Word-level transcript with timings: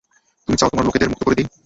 তুমি 0.47 0.57
চাও 0.57 0.69
তোমার 0.71 0.87
লোকেদের 0.87 1.09
মুক্ত 1.11 1.23
করে 1.23 1.35
দিই। 1.37 1.47